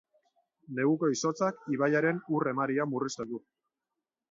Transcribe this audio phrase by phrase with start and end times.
[0.79, 3.45] Neguko izotzak ibaiaren ur emaria murrizten du.